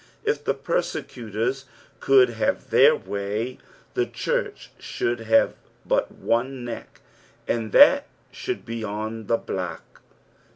If 0.23 0.45
persecutors 0.63 1.65
could 1.99 2.29
hare 2.31 2.53
their 2.53 2.95
way, 2.95 3.59
the 3.93 4.07
church 4.07 4.71
should 4.79 5.19
have 5.19 5.53
but 5.85 6.11
one 6.11 6.65
neck, 6.65 7.01
and 7.47 7.71
that 7.73 8.07
should 8.31 8.65
be 8.65 8.83
on 8.83 9.27
the 9.27 9.37
block. 9.37 10.01